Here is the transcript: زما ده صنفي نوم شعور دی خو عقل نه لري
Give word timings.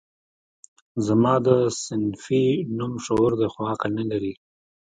زما 1.05 1.35
ده 1.45 1.55
صنفي 1.83 2.45
نوم 2.77 2.93
شعور 3.05 3.31
دی 3.39 3.47
خو 3.53 3.61
عقل 3.71 3.91
نه 3.99 4.05
لري 4.11 4.33